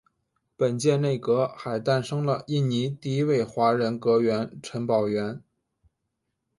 [0.57, 5.43] 本届内阁还诞生了印尼第一位华人阁员陈宝源。